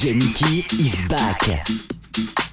DJ 0.00 0.64
is 0.80 0.98
back. 1.10 2.49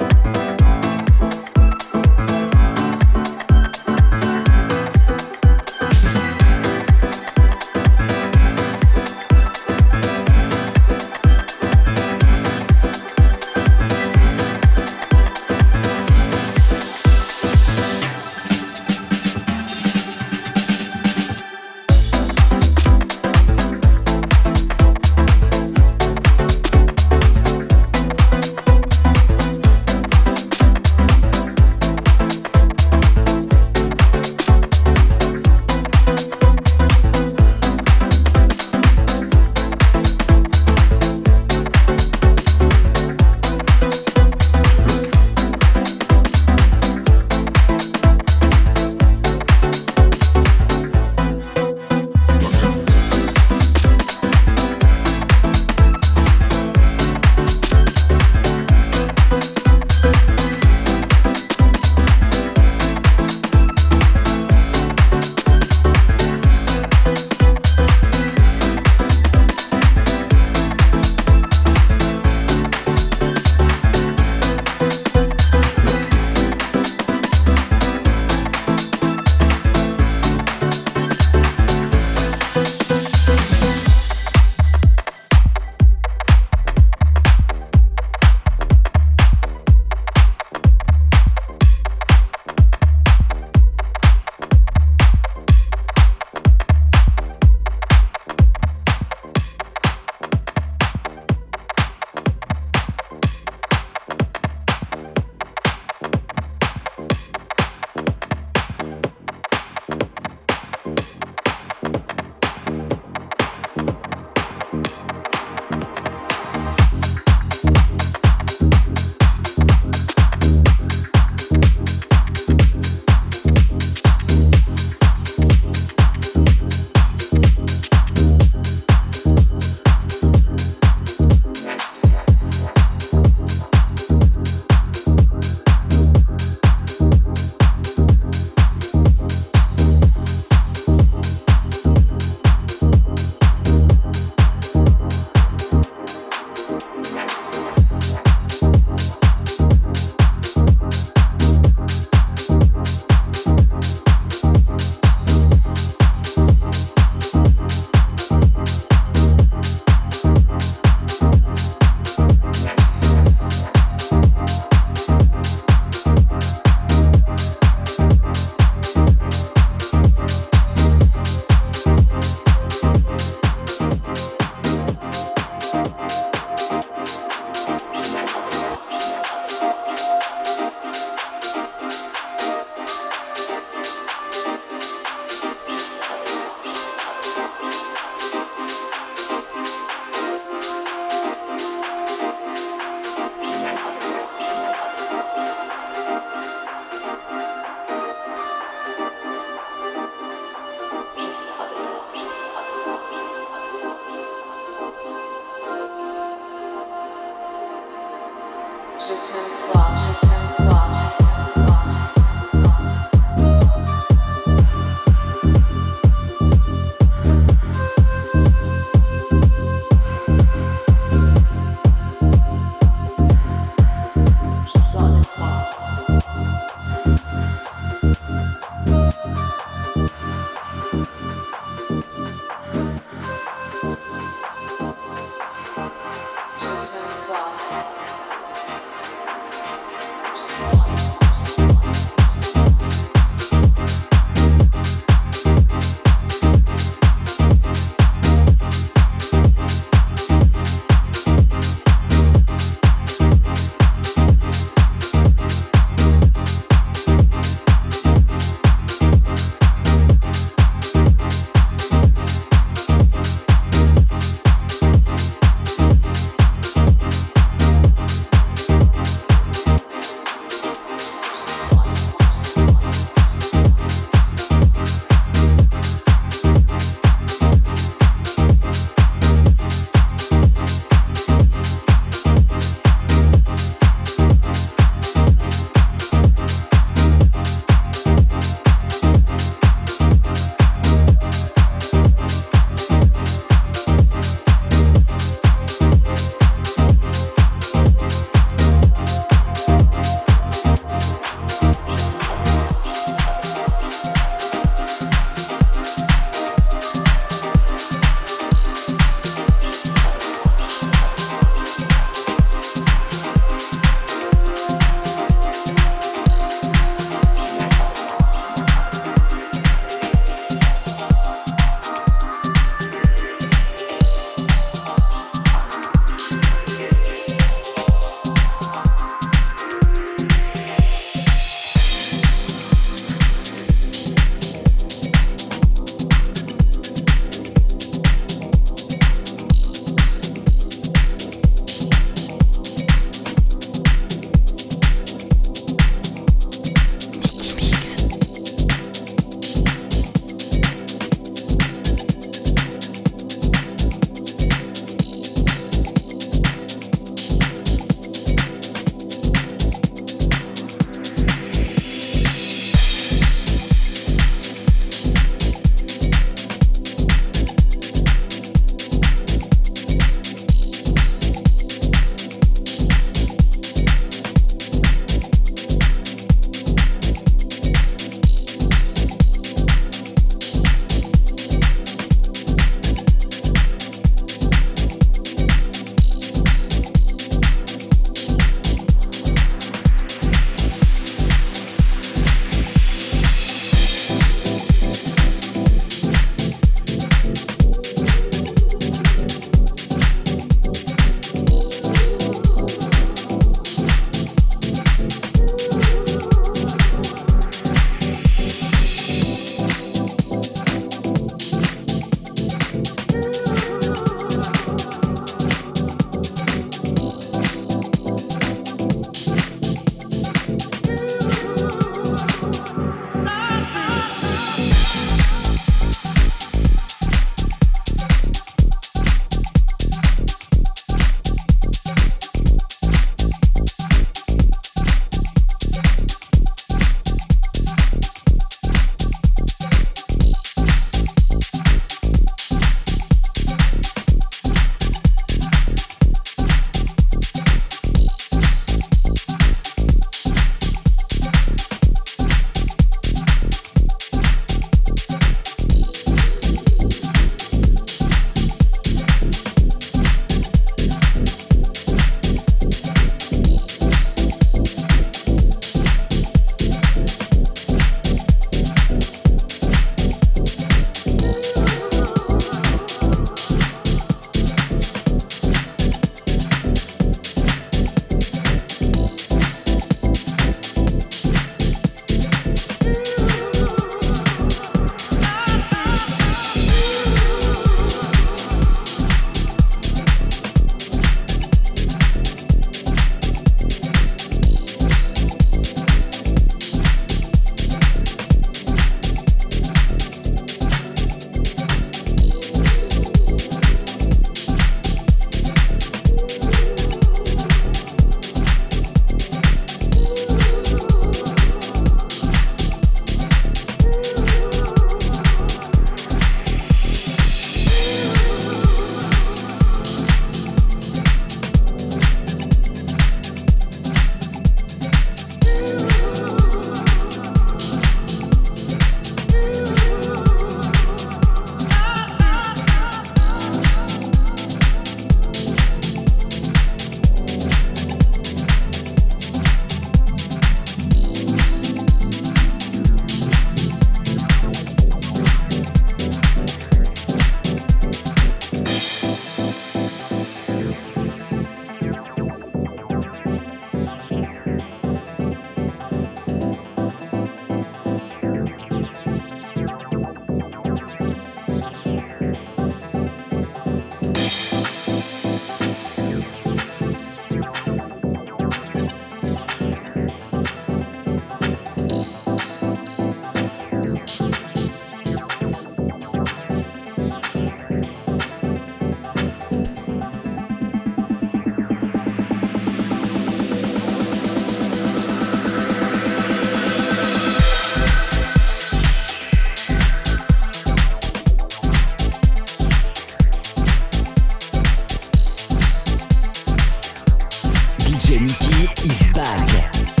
DJ 598.11 598.67
is 598.83 599.13
back. 599.13 600.00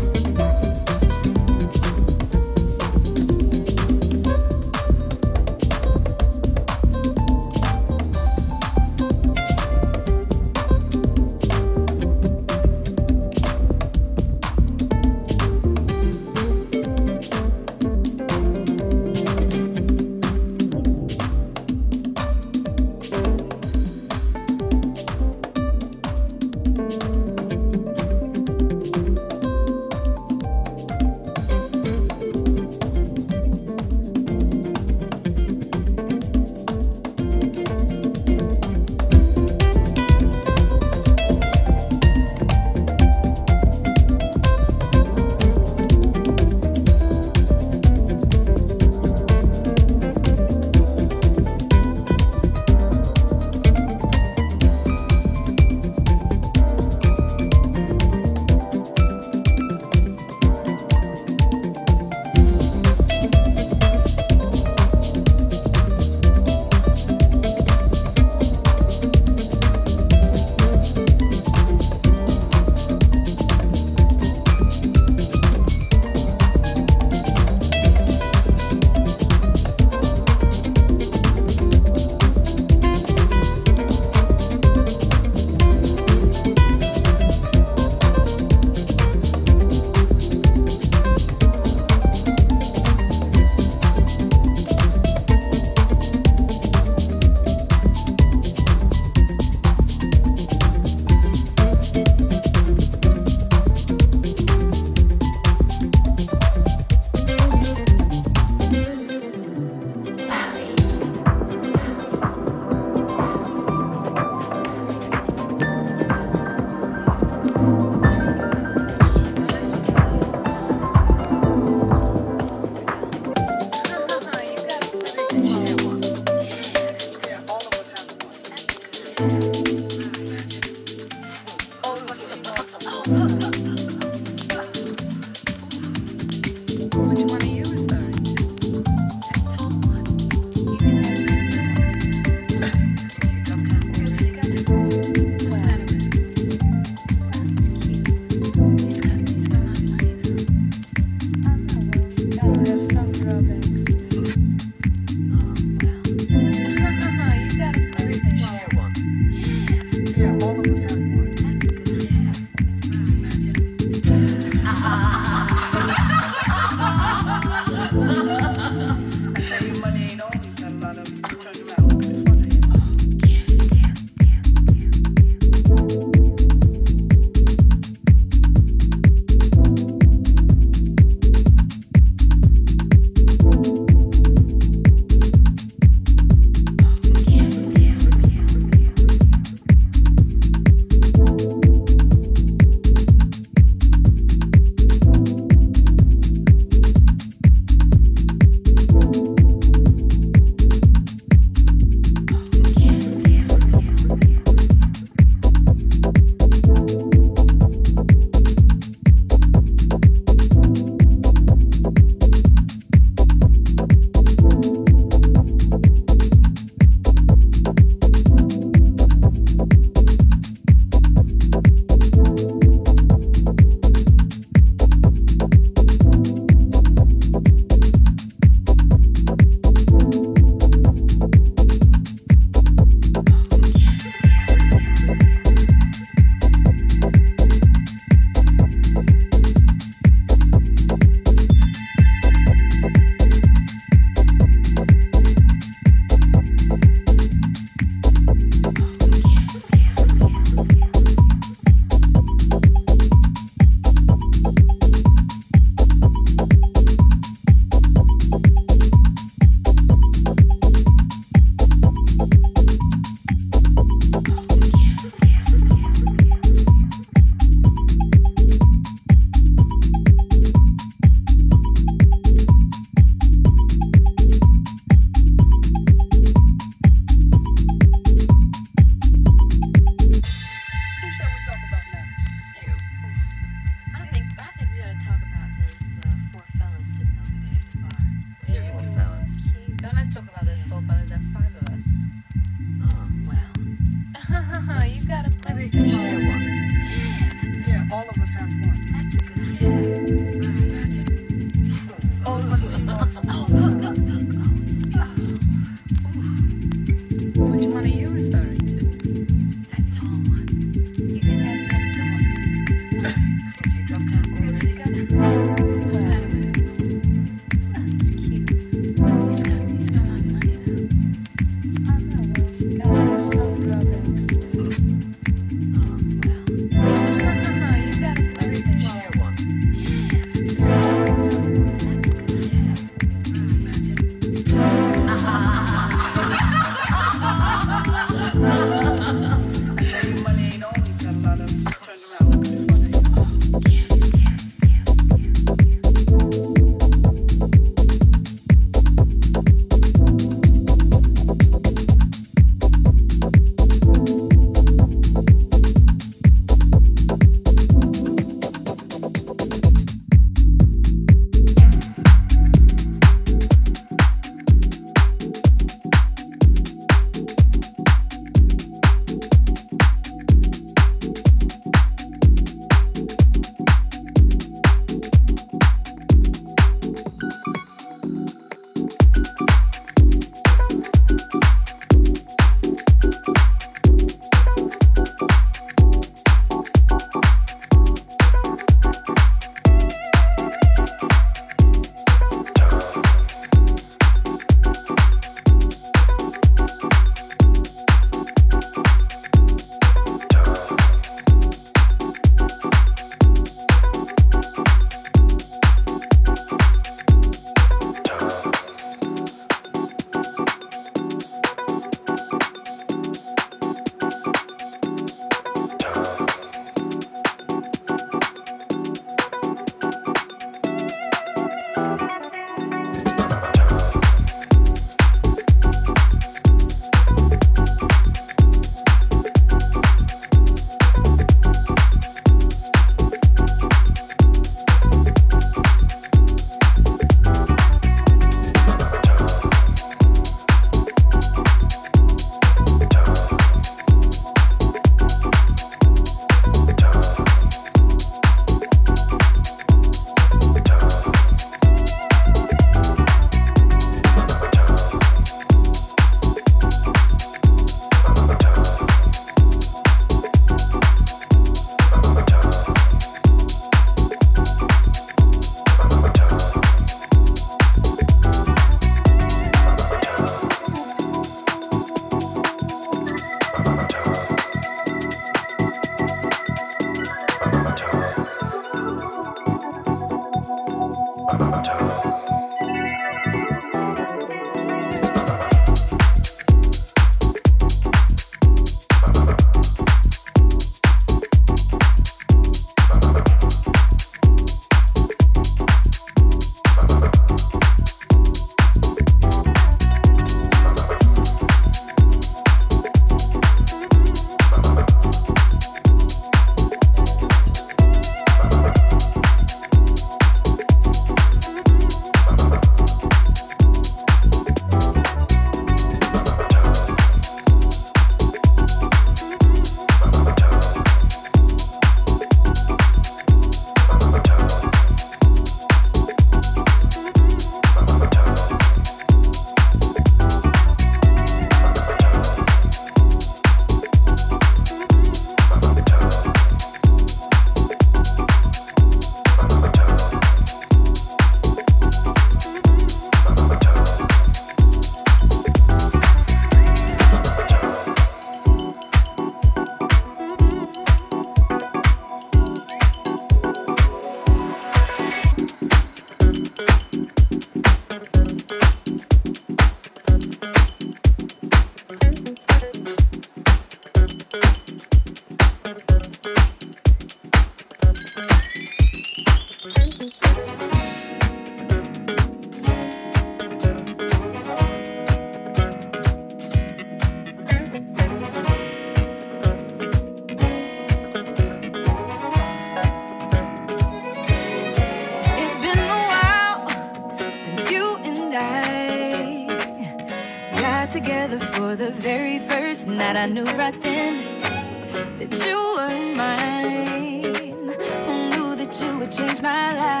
My 599.41 599.75
life? 599.75 600.00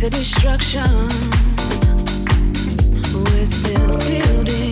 To 0.00 0.08
destruction. 0.08 1.08
We're 3.12 3.44
still 3.44 3.98
building. 3.98 4.69